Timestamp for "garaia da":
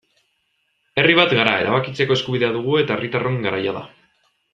3.45-3.85